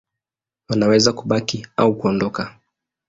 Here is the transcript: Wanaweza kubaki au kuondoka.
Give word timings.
Wanaweza 0.69 1.13
kubaki 1.13 1.67
au 1.77 1.95
kuondoka. 1.95 2.55